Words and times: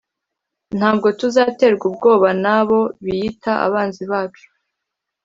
Ntabwo 0.77 1.07
tuzaterwa 1.19 1.83
ubwoba 1.91 2.29
nabo 2.43 2.79
biyita 3.03 3.51
abanzi 3.65 4.03
bacu 4.11 4.45